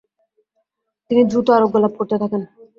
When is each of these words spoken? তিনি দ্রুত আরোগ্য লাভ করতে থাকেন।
তিনি 1.11 1.21
দ্রুত 1.29 1.47
আরোগ্য 1.55 1.75
লাভ 1.83 1.93
করতে 1.99 2.15
থাকেন। 2.21 2.41